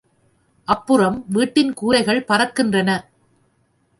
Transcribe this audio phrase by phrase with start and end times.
[0.67, 2.89] அப்புறம் வீட்டின் கூரைகள் பறக்கின்றன.